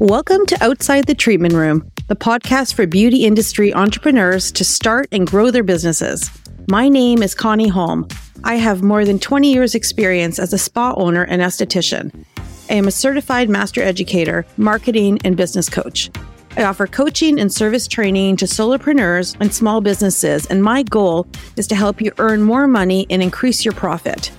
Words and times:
Welcome 0.00 0.46
to 0.46 0.64
Outside 0.64 1.04
the 1.04 1.14
Treatment 1.14 1.52
Room, 1.52 1.86
the 2.08 2.16
podcast 2.16 2.72
for 2.72 2.86
beauty 2.86 3.26
industry 3.26 3.74
entrepreneurs 3.74 4.50
to 4.52 4.64
start 4.64 5.08
and 5.12 5.26
grow 5.26 5.50
their 5.50 5.62
businesses. 5.62 6.30
My 6.68 6.88
name 6.88 7.22
is 7.22 7.34
Connie 7.34 7.68
Holm. 7.68 8.08
I 8.42 8.54
have 8.54 8.82
more 8.82 9.04
than 9.04 9.18
20 9.18 9.52
years' 9.52 9.74
experience 9.74 10.38
as 10.38 10.54
a 10.54 10.58
spa 10.58 10.94
owner 10.96 11.24
and 11.24 11.42
esthetician. 11.42 12.24
I 12.70 12.74
am 12.76 12.88
a 12.88 12.90
certified 12.90 13.50
master 13.50 13.82
educator, 13.82 14.46
marketing, 14.56 15.18
and 15.22 15.36
business 15.36 15.68
coach. 15.68 16.08
I 16.56 16.64
offer 16.64 16.86
coaching 16.86 17.38
and 17.38 17.52
service 17.52 17.86
training 17.86 18.38
to 18.38 18.46
solopreneurs 18.46 19.36
and 19.38 19.52
small 19.52 19.82
businesses, 19.82 20.46
and 20.46 20.64
my 20.64 20.82
goal 20.82 21.26
is 21.56 21.66
to 21.66 21.74
help 21.74 22.00
you 22.00 22.10
earn 22.16 22.40
more 22.40 22.66
money 22.66 23.06
and 23.10 23.22
increase 23.22 23.66
your 23.66 23.74
profit. 23.74 24.32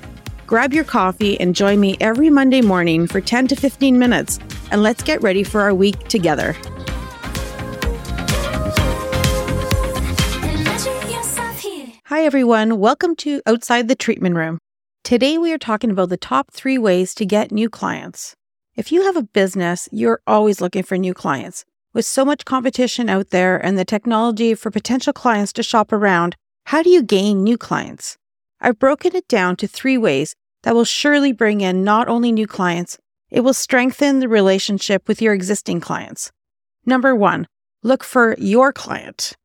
Grab 0.48 0.74
your 0.74 0.84
coffee 0.86 1.40
and 1.40 1.56
join 1.56 1.80
me 1.80 1.98
every 2.02 2.32
Monday 2.32 2.62
morning 2.62 3.06
for 3.06 3.22
10 3.22 3.48
to 3.48 3.56
15 3.56 4.00
minutes, 4.00 4.40
and 4.72 4.82
let's 4.82 5.04
get 5.04 5.22
ready 5.22 5.44
for 5.44 5.62
our 5.62 5.74
week 5.74 6.08
together. 6.08 6.56
Hi, 12.06 12.26
everyone. 12.26 12.80
Welcome 12.80 13.16
to 13.18 13.42
Outside 13.46 13.88
the 13.88 13.96
Treatment 13.96 14.36
Room. 14.36 14.58
Today, 15.04 15.38
we 15.38 15.54
are 15.54 15.58
talking 15.58 15.92
about 15.92 16.10
the 16.10 16.18
top 16.18 16.52
three 16.52 16.78
ways 16.78 17.14
to 17.16 17.26
get 17.26 17.52
new 17.52 17.70
clients. 17.70 18.36
If 18.76 18.92
you 18.92 19.04
have 19.04 19.16
a 19.16 19.24
business, 19.24 19.88
you're 19.92 20.22
always 20.26 20.62
looking 20.62 20.84
for 20.84 20.98
new 20.98 21.14
clients. 21.14 21.66
With 21.94 22.06
so 22.06 22.24
much 22.24 22.46
competition 22.46 23.10
out 23.10 23.32
there 23.32 23.58
and 23.58 23.78
the 23.78 23.86
technology 23.86 24.54
for 24.56 24.72
potential 24.72 25.14
clients 25.14 25.52
to 25.54 25.64
shop 25.64 25.92
around, 25.92 26.36
how 26.66 26.84
do 26.84 26.90
you 26.90 27.04
gain 27.04 27.44
new 27.44 27.58
clients? 27.58 28.18
I've 28.62 28.80
broken 28.80 29.16
it 29.16 29.28
down 29.28 29.56
to 29.58 29.68
three 29.68 29.98
ways 29.98 30.36
that 30.64 30.76
will 30.76 30.86
surely 30.86 31.32
bring 31.32 31.62
in 31.62 31.84
not 31.84 32.08
only 32.08 32.32
new 32.32 32.48
clients, 32.48 32.98
it 33.32 33.42
will 33.42 33.54
strengthen 33.54 34.20
the 34.20 34.28
relationship 34.28 35.08
with 35.08 35.22
your 35.22 35.34
existing 35.34 35.80
clients. 35.80 36.32
Number 36.86 37.16
one, 37.16 37.48
look 37.82 38.04
for 38.04 38.36
your 38.38 38.74
client. 38.74 39.36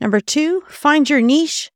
Number 0.00 0.20
two, 0.20 0.62
find 0.68 1.08
your 1.08 1.22
niche. 1.22 1.70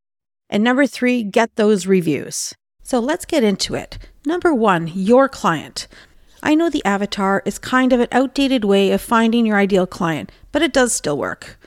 And 0.51 0.65
number 0.65 0.87
three, 0.87 1.23
get 1.23 1.55
those 1.55 1.87
reviews. 1.87 2.53
So 2.83 2.99
let's 2.99 3.25
get 3.25 3.45
into 3.45 3.77
it. 3.77 3.99
Number 4.27 4.53
one, 4.53 4.91
your 4.93 5.29
client. 5.29 5.87
I 6.43 6.55
know 6.55 6.69
the 6.69 6.85
avatar 6.85 7.43
is 7.45 7.59
kind 7.59 7.93
of 7.93 8.01
an 8.01 8.09
outdated 8.11 8.65
way 8.65 8.91
of 8.91 9.01
finding 9.01 9.47
your 9.47 9.57
ideal 9.57 9.87
client, 9.87 10.33
but 10.51 10.63
it 10.63 10.73
does 10.73 10.93
still 10.93 11.17
work. 11.17 11.59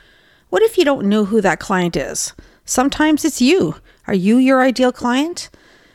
What 0.50 0.64
if 0.64 0.78
you 0.78 0.84
don't 0.84 1.08
know 1.08 1.26
who 1.26 1.42
that 1.42 1.60
client 1.60 1.96
is? 1.96 2.34
Sometimes 2.66 3.24
it's 3.24 3.42
you. 3.42 3.76
Are 4.06 4.14
you 4.14 4.38
your 4.38 4.62
ideal 4.62 4.92
client? 4.92 5.50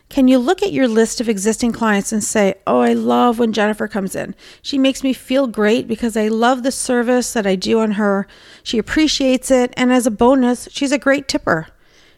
Can 0.09 0.27
you 0.27 0.39
look 0.39 0.63
at 0.63 0.73
your 0.73 0.89
list 0.89 1.21
of 1.21 1.29
existing 1.29 1.73
clients 1.73 2.13
and 2.13 2.25
say, 2.25 2.55
Oh, 2.67 2.81
I 2.81 2.95
love 2.95 3.39
when 3.39 3.53
Jennifer 3.53 3.87
comes 3.87 4.17
in. 4.17 4.35
She 4.63 4.79
makes 4.79 5.03
me 5.03 5.13
feel 5.13 5.47
great 5.47 5.87
because 5.87 6.17
I 6.17 6.29
love 6.29 6.63
the 6.63 6.73
service 6.73 7.33
that 7.35 7.47
I 7.47 7.57
do 7.57 7.81
on 7.81 7.93
her. 7.93 8.27
She 8.63 8.79
appreciates 8.79 9.51
it. 9.51 9.75
And 9.77 9.93
as 9.93 10.07
a 10.07 10.11
bonus, 10.11 10.69
she's 10.73 10.93
a 10.93 10.99
great 10.99 11.29
tipper. 11.29 11.69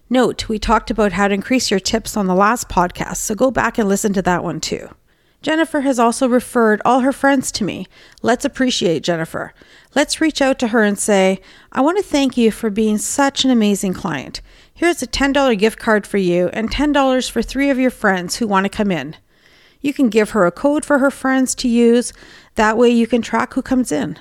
Note, 0.08 0.48
we 0.48 0.58
talked 0.58 0.90
about 0.90 1.12
how 1.12 1.28
to 1.28 1.34
increase 1.34 1.70
your 1.70 1.78
tips 1.78 2.16
on 2.16 2.26
the 2.26 2.34
last 2.34 2.68
podcast, 2.68 3.18
so 3.18 3.36
go 3.36 3.52
back 3.52 3.78
and 3.78 3.88
listen 3.88 4.12
to 4.12 4.22
that 4.22 4.42
one 4.42 4.60
too. 4.60 4.88
Jennifer 5.42 5.80
has 5.80 5.98
also 5.98 6.28
referred 6.28 6.82
all 6.84 7.00
her 7.00 7.12
friends 7.12 7.50
to 7.52 7.64
me. 7.64 7.86
Let's 8.22 8.44
appreciate 8.44 9.02
Jennifer. 9.02 9.54
Let's 9.94 10.20
reach 10.20 10.42
out 10.42 10.58
to 10.58 10.68
her 10.68 10.82
and 10.82 10.98
say, 10.98 11.40
I 11.72 11.80
want 11.80 11.96
to 11.96 12.04
thank 12.04 12.36
you 12.36 12.50
for 12.50 12.68
being 12.68 12.98
such 12.98 13.44
an 13.44 13.50
amazing 13.50 13.94
client. 13.94 14.42
Here's 14.72 15.02
a 15.02 15.06
$10 15.06 15.58
gift 15.58 15.78
card 15.78 16.06
for 16.06 16.18
you 16.18 16.48
and 16.52 16.70
$10 16.70 17.30
for 17.30 17.42
three 17.42 17.70
of 17.70 17.78
your 17.78 17.90
friends 17.90 18.36
who 18.36 18.46
want 18.46 18.64
to 18.64 18.70
come 18.70 18.90
in. 18.90 19.16
You 19.80 19.94
can 19.94 20.10
give 20.10 20.30
her 20.30 20.44
a 20.44 20.52
code 20.52 20.84
for 20.84 20.98
her 20.98 21.10
friends 21.10 21.54
to 21.56 21.68
use. 21.68 22.12
That 22.56 22.76
way 22.76 22.90
you 22.90 23.06
can 23.06 23.22
track 23.22 23.54
who 23.54 23.62
comes 23.62 23.90
in. 23.90 24.18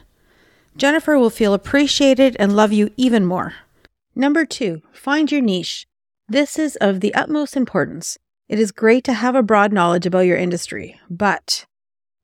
Jennifer 0.78 1.20
will 1.20 1.30
feel 1.30 1.54
appreciated 1.54 2.38
and 2.40 2.56
love 2.56 2.72
you 2.72 2.92
even 2.96 3.26
more. 3.26 3.56
Number 4.16 4.46
two, 4.46 4.82
find 4.94 5.30
your 5.30 5.42
niche. 5.42 5.86
This 6.30 6.58
is 6.58 6.78
of 6.78 7.02
the 7.02 7.14
utmost 7.14 7.58
importance. 7.58 8.18
It 8.50 8.60
is 8.60 8.74
great 8.74 9.06
to 9.06 9.14
have 9.14 9.36
a 9.36 9.44
broad 9.44 9.72
knowledge 9.72 10.06
about 10.06 10.26
your 10.26 10.38
industry, 10.38 11.00
but 11.10 11.66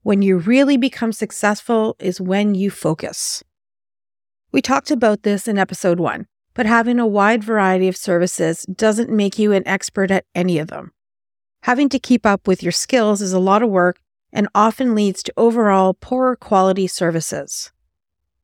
when 0.04 0.22
you 0.22 0.38
really 0.38 0.76
become 0.76 1.14
successful 1.14 1.96
is 2.00 2.20
when 2.20 2.56
you 2.56 2.70
focus. 2.70 3.44
We 4.52 4.62
talked 4.62 4.92
about 4.92 5.24
this 5.24 5.48
in 5.48 5.58
episode 5.58 6.00
one 6.00 6.28
but 6.56 6.66
having 6.66 7.00
a 7.00 7.06
wide 7.06 7.44
variety 7.44 7.88
of 7.88 7.98
services 7.98 8.66
doesn't 8.74 9.10
make 9.10 9.38
you 9.38 9.52
an 9.52 9.68
expert 9.68 10.10
at 10.10 10.26
any 10.34 10.58
of 10.58 10.70
them. 10.70 10.94
Having 11.64 11.90
to 11.90 12.00
keep 12.00 12.26
up 12.26 12.48
with 12.48 12.64
your 12.64 12.72
skills 12.72 13.22
is 13.22 13.34
a 13.34 13.40
lot 13.40 13.62
of 13.62 13.70
work 13.70 14.00
and 14.32 14.48
often 14.56 14.96
leads 14.96 15.22
to 15.24 15.34
overall 15.38 15.94
poorer 15.94 16.36
quality 16.36 16.88
services. 16.88 17.72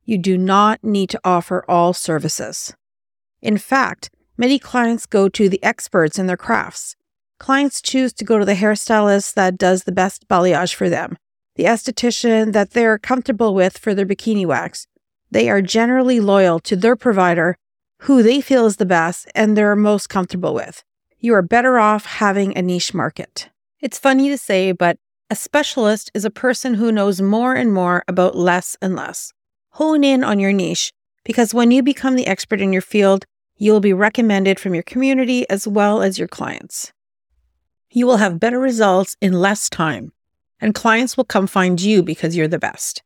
You 0.04 0.18
do 0.18 0.36
not 0.36 0.84
need 0.84 1.08
to 1.10 1.20
offer 1.24 1.64
all 1.68 1.92
services. 1.92 2.74
In 3.40 3.56
fact, 3.56 4.10
many 4.36 4.58
clients 4.58 5.06
go 5.06 5.28
to 5.30 5.48
the 5.48 5.62
experts 5.64 6.18
in 6.18 6.26
their 6.26 6.36
crafts. 6.36 6.96
Clients 7.42 7.82
choose 7.82 8.12
to 8.12 8.24
go 8.24 8.38
to 8.38 8.44
the 8.44 8.54
hairstylist 8.54 9.34
that 9.34 9.58
does 9.58 9.82
the 9.82 9.90
best 9.90 10.28
balayage 10.28 10.74
for 10.74 10.88
them, 10.88 11.16
the 11.56 11.64
esthetician 11.64 12.52
that 12.52 12.70
they're 12.70 12.98
comfortable 12.98 13.52
with 13.52 13.76
for 13.76 13.96
their 13.96 14.06
bikini 14.06 14.46
wax. 14.46 14.86
They 15.28 15.50
are 15.50 15.60
generally 15.60 16.20
loyal 16.20 16.60
to 16.60 16.76
their 16.76 16.94
provider 16.94 17.56
who 18.02 18.22
they 18.22 18.40
feel 18.40 18.64
is 18.66 18.76
the 18.76 18.86
best 18.86 19.26
and 19.34 19.56
they're 19.56 19.74
most 19.74 20.08
comfortable 20.08 20.54
with. 20.54 20.84
You 21.18 21.34
are 21.34 21.42
better 21.42 21.80
off 21.80 22.06
having 22.06 22.56
a 22.56 22.62
niche 22.62 22.94
market. 22.94 23.48
It's 23.80 23.98
funny 23.98 24.28
to 24.28 24.38
say, 24.38 24.70
but 24.70 24.96
a 25.28 25.34
specialist 25.34 26.12
is 26.14 26.24
a 26.24 26.30
person 26.30 26.74
who 26.74 26.92
knows 26.92 27.20
more 27.20 27.56
and 27.56 27.74
more 27.74 28.04
about 28.06 28.36
less 28.36 28.76
and 28.80 28.94
less. 28.94 29.32
Hone 29.70 30.04
in 30.04 30.22
on 30.22 30.38
your 30.38 30.52
niche 30.52 30.92
because 31.24 31.52
when 31.52 31.72
you 31.72 31.82
become 31.82 32.14
the 32.14 32.28
expert 32.28 32.60
in 32.60 32.72
your 32.72 32.82
field, 32.82 33.24
you 33.56 33.72
will 33.72 33.80
be 33.80 33.92
recommended 33.92 34.60
from 34.60 34.74
your 34.74 34.84
community 34.84 35.44
as 35.50 35.66
well 35.66 36.02
as 36.02 36.20
your 36.20 36.28
clients. 36.28 36.92
You 37.94 38.06
will 38.06 38.16
have 38.16 38.40
better 38.40 38.58
results 38.58 39.18
in 39.20 39.34
less 39.34 39.68
time, 39.68 40.12
and 40.62 40.74
clients 40.74 41.14
will 41.14 41.24
come 41.24 41.46
find 41.46 41.78
you 41.78 42.02
because 42.02 42.34
you're 42.34 42.48
the 42.48 42.58
best. 42.58 43.02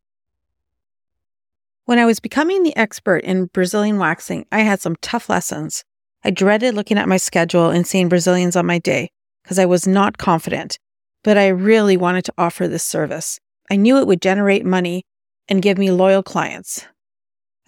When 1.83 1.99
I 1.99 2.05
was 2.05 2.21
becoming 2.21 2.63
the 2.63 2.75
expert 2.77 3.17
in 3.25 3.47
Brazilian 3.47 3.97
waxing, 3.97 4.45
I 4.49 4.61
had 4.61 4.79
some 4.79 4.95
tough 5.01 5.27
lessons. 5.27 5.83
I 6.23 6.31
dreaded 6.31 6.73
looking 6.73 6.97
at 6.97 7.09
my 7.09 7.17
schedule 7.17 7.69
and 7.69 7.85
seeing 7.85 8.07
Brazilians 8.07 8.55
on 8.55 8.65
my 8.65 8.79
day 8.79 9.09
because 9.43 9.59
I 9.59 9.65
was 9.65 9.85
not 9.85 10.17
confident, 10.17 10.79
but 11.21 11.37
I 11.37 11.47
really 11.49 11.97
wanted 11.97 12.23
to 12.25 12.33
offer 12.37 12.65
this 12.65 12.83
service. 12.83 13.41
I 13.69 13.75
knew 13.75 13.97
it 13.97 14.07
would 14.07 14.21
generate 14.21 14.65
money 14.65 15.03
and 15.49 15.61
give 15.61 15.77
me 15.77 15.91
loyal 15.91 16.23
clients. 16.23 16.85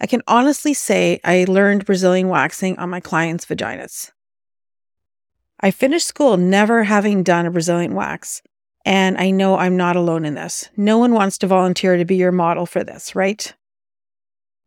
I 0.00 0.06
can 0.06 0.22
honestly 0.26 0.72
say 0.72 1.20
I 1.22 1.44
learned 1.46 1.84
Brazilian 1.84 2.28
waxing 2.28 2.78
on 2.78 2.88
my 2.88 3.00
clients' 3.00 3.44
vaginas. 3.44 4.10
I 5.62 5.70
finished 5.70 6.06
school 6.06 6.38
never 6.38 6.84
having 6.84 7.22
done 7.22 7.44
a 7.44 7.50
Brazilian 7.50 7.94
wax, 7.94 8.40
and 8.86 9.18
I 9.18 9.30
know 9.30 9.58
I'm 9.58 9.76
not 9.76 9.94
alone 9.94 10.24
in 10.24 10.34
this. 10.34 10.70
No 10.74 10.96
one 10.96 11.12
wants 11.12 11.36
to 11.38 11.46
volunteer 11.46 11.98
to 11.98 12.06
be 12.06 12.16
your 12.16 12.32
model 12.32 12.64
for 12.64 12.82
this, 12.82 13.14
right? 13.14 13.54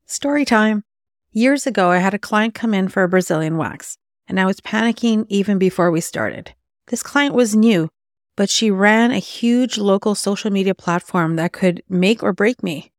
Story 0.06 0.46
time. 0.46 0.84
Years 1.32 1.66
ago, 1.66 1.90
I 1.90 1.98
had 1.98 2.14
a 2.14 2.20
client 2.20 2.54
come 2.54 2.76
in 2.76 2.90
for 2.90 3.02
a 3.02 3.10
Brazilian 3.10 3.58
wax, 3.58 3.98
and 4.28 4.40
I 4.40 4.46
was 4.46 4.60
panicking 4.60 5.26
even 5.30 5.58
before 5.58 5.90
we 5.90 6.00
started. 6.00 6.54
This 6.88 7.02
client 7.02 7.34
was 7.34 7.56
new, 7.56 7.90
but 8.36 8.52
she 8.52 8.70
ran 8.70 9.10
a 9.10 9.18
huge 9.18 9.80
local 9.80 10.14
social 10.14 10.52
media 10.52 10.76
platform 10.76 11.38
that 11.38 11.54
could 11.54 11.82
make 11.90 12.22
or 12.22 12.34
break 12.34 12.62
me. 12.62 12.92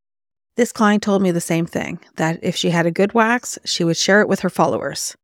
This 0.57 0.73
client 0.73 1.05
told 1.05 1.23
me 1.23 1.31
the 1.31 1.41
same 1.41 1.67
thing 1.67 2.01
that 2.17 2.41
if 2.43 2.57
she 2.57 2.71
had 2.71 2.87
a 2.87 2.91
good 2.91 3.15
wax, 3.15 3.57
she 3.65 3.85
would 3.85 3.97
share 3.97 4.21
it 4.21 4.29
with 4.29 4.41
her 4.41 4.51
followers. 4.51 5.17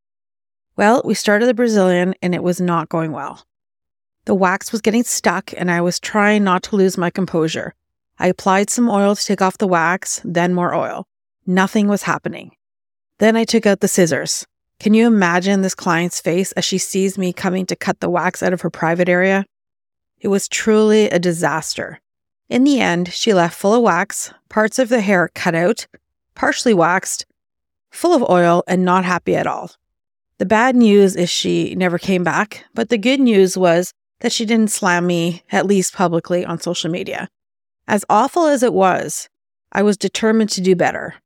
Well, 0.77 1.03
we 1.05 1.15
started 1.15 1.47
the 1.47 1.55
Brazilian 1.55 2.15
and 2.23 2.35
it 2.35 2.43
was 2.43 2.61
not 2.61 2.89
going 2.89 3.13
well. 3.13 3.45
The 4.25 4.35
wax 4.35 4.73
was 4.73 4.81
getting 4.81 5.05
stuck 5.05 5.53
and 5.57 5.71
I 5.71 5.81
was 5.81 5.99
trying 5.99 6.45
not 6.45 6.63
to 6.65 6.77
lose 6.77 6.97
my 6.97 7.11
composure. 7.11 7.75
I 8.19 8.29
applied 8.29 8.71
some 8.71 8.89
oil 8.89 9.17
to 9.17 9.25
take 9.25 9.43
off 9.43 9.59
the 9.59 9.67
wax, 9.67 10.21
then 10.25 10.55
more 10.55 10.75
oil. 10.75 11.07
Nothing 11.47 11.89
was 11.89 12.03
happening. 12.03 12.53
Then 13.19 13.37
I 13.37 13.45
took 13.45 13.67
out 13.67 13.81
the 13.81 13.89
scissors. 13.89 14.47
Can 14.79 14.95
you 14.95 15.07
imagine 15.07 15.61
this 15.61 15.75
client's 15.75 16.21
face 16.21 16.53
as 16.53 16.65
she 16.65 16.79
sees 16.79 17.19
me 17.19 17.33
coming 17.33 17.67
to 17.67 17.77
cut 17.77 18.01
the 18.01 18.09
wax 18.09 18.43
out 18.43 18.53
of 18.53 18.63
her 18.63 18.71
private 18.71 19.09
area? 19.09 19.45
It 20.21 20.29
was 20.29 20.49
truly 20.49 21.11
a 21.11 21.19
disaster. 21.19 22.01
In 22.49 22.65
the 22.65 22.81
end, 22.81 23.13
she 23.13 23.33
left 23.33 23.59
full 23.59 23.75
of 23.75 23.83
wax, 23.83 24.33
parts 24.49 24.79
of 24.79 24.89
the 24.89 25.01
hair 25.01 25.31
cut 25.35 25.55
out, 25.55 25.87
partially 26.35 26.75
waxed, 26.75 27.27
full 27.91 28.15
of 28.15 28.29
oil, 28.29 28.63
and 28.67 28.85
not 28.85 29.05
happy 29.05 29.37
at 29.37 29.47
all. 29.47 29.71
The 30.41 30.47
bad 30.47 30.75
news 30.75 31.17
is 31.17 31.29
she 31.29 31.75
never 31.75 31.99
came 31.99 32.25
back, 32.25 32.65
but 32.73 32.89
the 32.89 32.97
good 32.97 33.21
news 33.21 33.59
was 33.59 33.93
that 34.21 34.33
she 34.33 34.47
didn't 34.47 34.71
slam 34.71 35.07
me, 35.07 35.43
at 35.53 35.67
least 35.67 35.93
publicly, 35.93 36.47
on 36.47 36.59
social 36.59 36.91
media. 36.91 37.29
As 37.87 38.07
awful 38.09 38.47
as 38.47 38.63
it 38.63 38.73
was, 38.73 39.29
I 39.71 39.83
was 39.83 39.99
determined 39.99 40.49
to 40.53 40.63
do 40.63 40.75
better. 40.75 41.17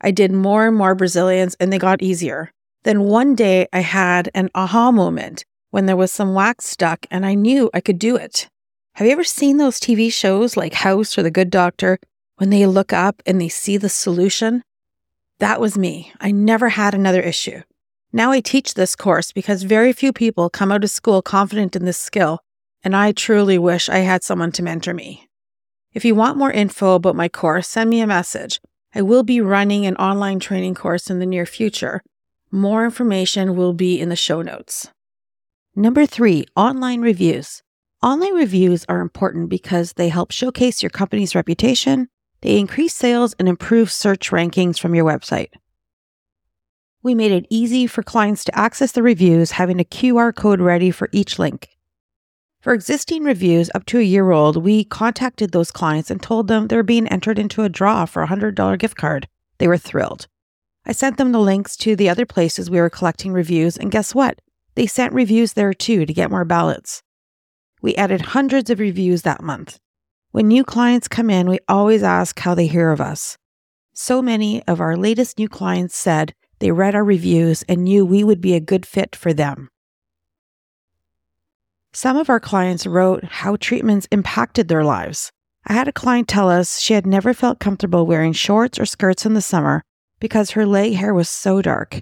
I 0.00 0.10
did 0.10 0.32
more 0.32 0.66
and 0.66 0.76
more 0.76 0.96
Brazilians 0.96 1.54
and 1.60 1.72
they 1.72 1.78
got 1.78 2.02
easier. 2.02 2.50
Then 2.82 3.02
one 3.04 3.36
day 3.36 3.68
I 3.72 3.78
had 3.78 4.28
an 4.34 4.50
aha 4.56 4.90
moment 4.90 5.44
when 5.70 5.86
there 5.86 5.96
was 5.96 6.10
some 6.10 6.34
wax 6.34 6.66
stuck 6.66 7.06
and 7.12 7.24
I 7.24 7.34
knew 7.34 7.70
I 7.72 7.80
could 7.80 8.00
do 8.00 8.16
it. 8.16 8.48
Have 8.94 9.06
you 9.06 9.12
ever 9.12 9.22
seen 9.22 9.58
those 9.58 9.78
TV 9.78 10.12
shows 10.12 10.56
like 10.56 10.74
House 10.74 11.16
or 11.16 11.22
The 11.22 11.30
Good 11.30 11.50
Doctor 11.50 12.00
when 12.38 12.50
they 12.50 12.66
look 12.66 12.92
up 12.92 13.22
and 13.24 13.40
they 13.40 13.48
see 13.48 13.76
the 13.76 13.88
solution, 13.88 14.64
that 15.38 15.60
was 15.60 15.78
me. 15.78 16.12
I 16.18 16.32
never 16.32 16.70
had 16.70 16.92
another 16.92 17.20
issue. 17.22 17.62
Now 18.16 18.30
I 18.30 18.38
teach 18.38 18.74
this 18.74 18.94
course 18.94 19.32
because 19.32 19.64
very 19.64 19.92
few 19.92 20.12
people 20.12 20.48
come 20.48 20.70
out 20.70 20.84
of 20.84 20.90
school 20.90 21.20
confident 21.20 21.74
in 21.74 21.84
this 21.84 21.98
skill, 21.98 22.38
and 22.84 22.94
I 22.94 23.10
truly 23.10 23.58
wish 23.58 23.88
I 23.88 23.98
had 23.98 24.22
someone 24.22 24.52
to 24.52 24.62
mentor 24.62 24.94
me. 24.94 25.28
If 25.92 26.04
you 26.04 26.14
want 26.14 26.38
more 26.38 26.52
info 26.52 26.94
about 26.94 27.16
my 27.16 27.28
course, 27.28 27.66
send 27.66 27.90
me 27.90 28.00
a 28.00 28.06
message. 28.06 28.60
I 28.94 29.02
will 29.02 29.24
be 29.24 29.40
running 29.40 29.84
an 29.84 29.96
online 29.96 30.38
training 30.38 30.76
course 30.76 31.10
in 31.10 31.18
the 31.18 31.26
near 31.26 31.44
future. 31.44 32.04
More 32.52 32.84
information 32.84 33.56
will 33.56 33.72
be 33.72 34.00
in 34.00 34.10
the 34.10 34.14
show 34.14 34.42
notes. 34.42 34.92
Number 35.74 36.06
three, 36.06 36.46
online 36.54 37.00
reviews. 37.00 37.64
Online 38.00 38.34
reviews 38.34 38.84
are 38.88 39.00
important 39.00 39.48
because 39.48 39.94
they 39.94 40.08
help 40.08 40.30
showcase 40.30 40.84
your 40.84 40.90
company's 40.90 41.34
reputation, 41.34 42.06
they 42.42 42.60
increase 42.60 42.94
sales, 42.94 43.34
and 43.40 43.48
improve 43.48 43.90
search 43.90 44.30
rankings 44.30 44.78
from 44.78 44.94
your 44.94 45.04
website. 45.04 45.48
We 47.04 47.14
made 47.14 47.32
it 47.32 47.46
easy 47.50 47.86
for 47.86 48.02
clients 48.02 48.44
to 48.44 48.58
access 48.58 48.92
the 48.92 49.02
reviews, 49.02 49.50
having 49.52 49.78
a 49.78 49.84
QR 49.84 50.34
code 50.34 50.62
ready 50.62 50.90
for 50.90 51.10
each 51.12 51.38
link. 51.38 51.68
For 52.62 52.72
existing 52.72 53.24
reviews 53.24 53.70
up 53.74 53.84
to 53.86 53.98
a 53.98 54.02
year 54.02 54.30
old, 54.30 54.56
we 54.56 54.84
contacted 54.84 55.52
those 55.52 55.70
clients 55.70 56.10
and 56.10 56.22
told 56.22 56.48
them 56.48 56.68
they 56.68 56.76
were 56.76 56.82
being 56.82 57.06
entered 57.08 57.38
into 57.38 57.62
a 57.62 57.68
draw 57.68 58.06
for 58.06 58.22
a 58.22 58.28
$100 58.28 58.78
gift 58.78 58.96
card. 58.96 59.28
They 59.58 59.68
were 59.68 59.76
thrilled. 59.76 60.28
I 60.86 60.92
sent 60.92 61.18
them 61.18 61.32
the 61.32 61.40
links 61.40 61.76
to 61.76 61.94
the 61.94 62.08
other 62.08 62.24
places 62.24 62.70
we 62.70 62.80
were 62.80 62.88
collecting 62.88 63.32
reviews, 63.32 63.76
and 63.76 63.90
guess 63.90 64.14
what? 64.14 64.40
They 64.74 64.86
sent 64.86 65.12
reviews 65.12 65.52
there 65.52 65.74
too 65.74 66.06
to 66.06 66.12
get 66.14 66.30
more 66.30 66.46
ballots. 66.46 67.02
We 67.82 67.94
added 67.96 68.22
hundreds 68.22 68.70
of 68.70 68.80
reviews 68.80 69.22
that 69.22 69.42
month. 69.42 69.78
When 70.30 70.48
new 70.48 70.64
clients 70.64 71.06
come 71.08 71.28
in, 71.28 71.50
we 71.50 71.58
always 71.68 72.02
ask 72.02 72.38
how 72.38 72.54
they 72.54 72.66
hear 72.66 72.92
of 72.92 73.00
us. 73.02 73.36
So 73.92 74.22
many 74.22 74.62
of 74.66 74.80
our 74.80 74.96
latest 74.96 75.38
new 75.38 75.50
clients 75.50 75.94
said 75.94 76.32
they 76.64 76.72
read 76.72 76.94
our 76.94 77.04
reviews 77.04 77.62
and 77.68 77.84
knew 77.84 78.06
we 78.06 78.24
would 78.24 78.40
be 78.40 78.54
a 78.54 78.58
good 78.58 78.86
fit 78.86 79.14
for 79.14 79.34
them. 79.34 79.68
Some 81.92 82.16
of 82.16 82.30
our 82.30 82.40
clients 82.40 82.86
wrote 82.86 83.22
how 83.22 83.56
treatments 83.56 84.08
impacted 84.10 84.68
their 84.68 84.82
lives. 84.82 85.30
I 85.66 85.74
had 85.74 85.88
a 85.88 85.92
client 85.92 86.26
tell 86.26 86.48
us 86.48 86.80
she 86.80 86.94
had 86.94 87.06
never 87.06 87.34
felt 87.34 87.60
comfortable 87.60 88.06
wearing 88.06 88.32
shorts 88.32 88.78
or 88.78 88.86
skirts 88.86 89.26
in 89.26 89.34
the 89.34 89.42
summer 89.42 89.82
because 90.20 90.52
her 90.52 90.64
leg 90.64 90.94
hair 90.94 91.12
was 91.12 91.28
so 91.28 91.60
dark. 91.60 92.00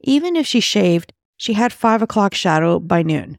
Even 0.00 0.36
if 0.36 0.46
she 0.46 0.60
shaved, 0.60 1.14
she 1.38 1.54
had 1.54 1.72
5 1.72 2.02
o'clock 2.02 2.34
shadow 2.34 2.78
by 2.78 3.02
noon. 3.02 3.38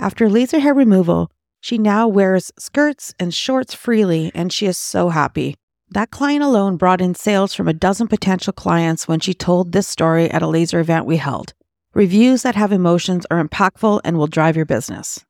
After 0.00 0.28
laser 0.28 0.58
hair 0.58 0.74
removal, 0.74 1.30
she 1.60 1.78
now 1.78 2.08
wears 2.08 2.50
skirts 2.58 3.14
and 3.20 3.32
shorts 3.32 3.72
freely 3.72 4.32
and 4.34 4.52
she 4.52 4.66
is 4.66 4.76
so 4.76 5.10
happy. 5.10 5.54
That 5.92 6.12
client 6.12 6.44
alone 6.44 6.76
brought 6.76 7.00
in 7.00 7.16
sales 7.16 7.52
from 7.52 7.66
a 7.66 7.72
dozen 7.72 8.06
potential 8.06 8.52
clients 8.52 9.08
when 9.08 9.18
she 9.18 9.34
told 9.34 9.72
this 9.72 9.88
story 9.88 10.30
at 10.30 10.40
a 10.40 10.46
laser 10.46 10.78
event 10.78 11.04
we 11.04 11.16
held. 11.16 11.52
Reviews 11.94 12.42
that 12.42 12.54
have 12.54 12.70
emotions 12.70 13.26
are 13.28 13.42
impactful 13.42 14.00
and 14.04 14.16
will 14.16 14.28
drive 14.28 14.54
your 14.54 14.66
business. 14.66 15.24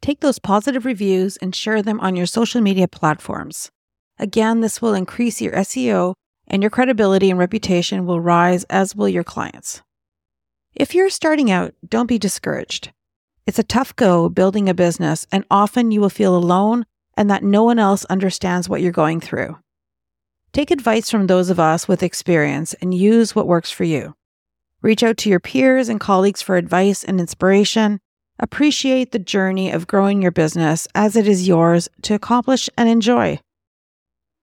Take 0.00 0.20
those 0.20 0.38
positive 0.38 0.86
reviews 0.86 1.36
and 1.36 1.54
share 1.54 1.82
them 1.82 2.00
on 2.00 2.16
your 2.16 2.24
social 2.24 2.62
media 2.62 2.88
platforms. 2.88 3.70
Again, 4.18 4.62
this 4.62 4.80
will 4.80 4.94
increase 4.94 5.42
your 5.42 5.52
SEO 5.52 6.14
and 6.46 6.62
your 6.62 6.70
credibility 6.70 7.28
and 7.28 7.38
reputation 7.38 8.06
will 8.06 8.22
rise, 8.22 8.64
as 8.70 8.96
will 8.96 9.10
your 9.10 9.24
clients. 9.24 9.82
If 10.74 10.94
you're 10.94 11.10
starting 11.10 11.50
out, 11.50 11.74
don't 11.86 12.06
be 12.06 12.18
discouraged. 12.18 12.92
It's 13.46 13.58
a 13.58 13.62
tough 13.62 13.94
go 13.94 14.30
building 14.30 14.70
a 14.70 14.74
business, 14.74 15.26
and 15.30 15.44
often 15.50 15.90
you 15.90 16.00
will 16.00 16.08
feel 16.08 16.34
alone 16.34 16.86
and 17.14 17.28
that 17.28 17.42
no 17.42 17.62
one 17.62 17.78
else 17.78 18.06
understands 18.06 18.70
what 18.70 18.80
you're 18.80 18.90
going 18.90 19.20
through. 19.20 19.58
Take 20.58 20.72
advice 20.72 21.08
from 21.08 21.28
those 21.28 21.50
of 21.50 21.60
us 21.60 21.86
with 21.86 22.02
experience 22.02 22.74
and 22.82 22.92
use 22.92 23.32
what 23.32 23.46
works 23.46 23.70
for 23.70 23.84
you. 23.84 24.16
Reach 24.82 25.04
out 25.04 25.16
to 25.18 25.30
your 25.30 25.38
peers 25.38 25.88
and 25.88 26.00
colleagues 26.00 26.42
for 26.42 26.56
advice 26.56 27.04
and 27.04 27.20
inspiration. 27.20 28.00
Appreciate 28.40 29.12
the 29.12 29.20
journey 29.20 29.70
of 29.70 29.86
growing 29.86 30.20
your 30.20 30.32
business 30.32 30.88
as 30.96 31.14
it 31.14 31.28
is 31.28 31.46
yours 31.46 31.88
to 32.02 32.14
accomplish 32.14 32.68
and 32.76 32.88
enjoy. 32.88 33.38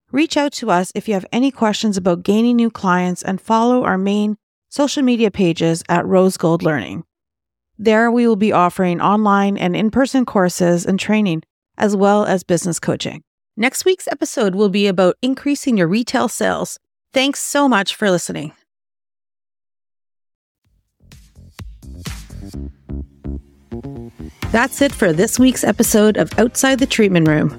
Reach 0.09 0.37
out 0.37 0.53
to 0.53 0.71
us 0.71 0.89
if 0.95 1.09
you 1.09 1.15
have 1.15 1.25
any 1.33 1.51
questions 1.51 1.97
about 1.97 2.23
gaining 2.23 2.55
new 2.55 2.71
clients 2.71 3.21
and 3.21 3.41
follow 3.41 3.83
our 3.83 3.97
main 3.97 4.37
social 4.69 5.03
media 5.03 5.29
pages 5.29 5.83
at 5.89 6.05
Rose 6.05 6.37
Gold 6.37 6.63
Learning. 6.63 7.03
There, 7.77 8.09
we 8.09 8.25
will 8.25 8.37
be 8.37 8.53
offering 8.53 9.01
online 9.01 9.57
and 9.57 9.75
in 9.75 9.91
person 9.91 10.25
courses 10.25 10.85
and 10.85 10.97
training, 10.97 11.43
as 11.77 11.93
well 11.93 12.23
as 12.23 12.43
business 12.43 12.79
coaching. 12.79 13.21
Next 13.57 13.85
week's 13.85 14.05
episode 14.09 14.53
will 14.53 14.67
be 14.67 14.85
about 14.85 15.15
increasing 15.21 15.77
your 15.77 15.87
retail 15.87 16.27
sales. 16.27 16.77
Thanks 17.13 17.39
so 17.39 17.69
much 17.69 17.95
for 17.95 18.11
listening. 18.11 18.51
That's 24.51 24.81
it 24.81 24.91
for 24.91 25.13
this 25.13 25.39
week's 25.39 25.63
episode 25.63 26.17
of 26.17 26.37
Outside 26.37 26.79
the 26.79 26.85
Treatment 26.85 27.29
Room. 27.29 27.57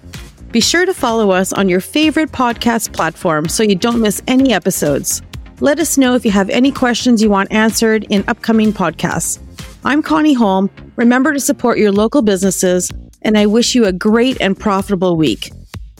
Be 0.52 0.60
sure 0.60 0.84
to 0.84 0.92
follow 0.92 1.30
us 1.30 1.54
on 1.54 1.66
your 1.66 1.80
favorite 1.80 2.30
podcast 2.30 2.92
platform 2.92 3.48
so 3.48 3.62
you 3.62 3.74
don't 3.74 4.02
miss 4.02 4.22
any 4.26 4.52
episodes. 4.52 5.22
Let 5.60 5.80
us 5.80 5.96
know 5.96 6.14
if 6.14 6.26
you 6.26 6.30
have 6.30 6.50
any 6.50 6.72
questions 6.72 7.22
you 7.22 7.30
want 7.30 7.50
answered 7.50 8.04
in 8.10 8.22
upcoming 8.28 8.74
podcasts. 8.74 9.40
I'm 9.82 10.02
Connie 10.02 10.34
Holm. 10.34 10.68
Remember 10.96 11.32
to 11.32 11.40
support 11.40 11.78
your 11.78 11.90
local 11.90 12.20
businesses, 12.20 12.90
and 13.22 13.38
I 13.38 13.46
wish 13.46 13.74
you 13.74 13.86
a 13.86 13.94
great 13.94 14.38
and 14.42 14.60
profitable 14.60 15.16
week. 15.16 15.50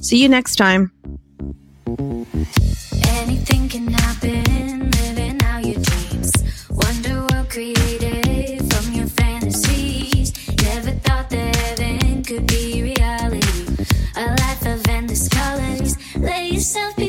See 0.06 0.22
you 0.22 0.28
next 0.28 0.54
time. 0.54 0.92
Anything 3.08 3.68
can 3.68 3.88
happen, 3.88 4.88
living 4.92 5.42
out 5.42 5.64
your 5.66 5.80
dreams. 5.82 6.32
Wonder 6.70 7.22
what 7.22 7.50
created 7.50 8.72
from 8.72 8.92
your 8.92 9.08
fantasies. 9.08 10.32
Never 10.62 10.92
thought 11.02 11.28
that 11.30 11.56
heaven 11.56 12.22
could 12.22 12.46
be 12.46 12.84
reality. 12.84 13.66
A 14.14 14.26
life 14.42 14.64
of 14.64 14.86
endless 14.86 15.28
colors. 15.28 15.96
Yourself 16.14 16.94
be. 16.94 17.05